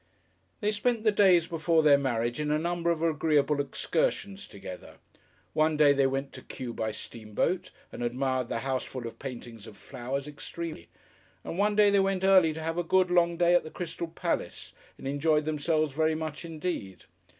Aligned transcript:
They 0.61 0.71
spent 0.71 1.03
the 1.03 1.11
days 1.11 1.45
before 1.45 1.83
their 1.83 1.95
marriage 1.99 2.39
in 2.39 2.49
a 2.49 2.57
number 2.57 2.89
of 2.89 3.03
agreeable 3.03 3.61
excursions 3.61 4.47
together. 4.47 4.95
One 5.53 5.77
day 5.77 5.93
they 5.93 6.07
went 6.07 6.33
to 6.33 6.41
Kew 6.41 6.73
by 6.73 6.89
steamboat, 6.89 7.69
and 7.91 8.01
admired 8.01 8.49
the 8.49 8.61
house 8.61 8.83
full 8.83 9.05
of 9.05 9.19
paintings 9.19 9.67
of 9.67 9.77
flowers 9.77 10.27
extremely; 10.27 10.89
and 11.43 11.59
one 11.59 11.75
day 11.75 11.91
they 11.91 11.99
went 11.99 12.23
early 12.23 12.51
to 12.53 12.63
have 12.63 12.79
a 12.79 12.83
good, 12.83 13.11
long 13.11 13.37
day 13.37 13.53
at 13.53 13.61
the 13.63 13.69
Crystal 13.69 14.07
Palace, 14.07 14.73
and 14.97 15.07
enjoyed 15.07 15.45
themselves 15.45 15.93
very 15.93 16.15
much 16.15 16.45
indeed. 16.45 17.03